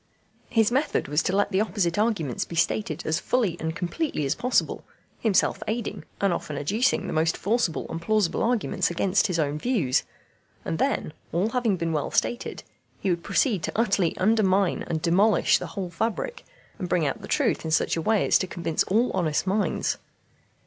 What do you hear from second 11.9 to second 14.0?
well stated, he would proceed to